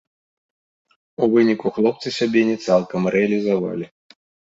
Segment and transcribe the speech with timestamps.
[1.21, 3.85] У выніку хлопцы сябе не цалкам рэалізавалі.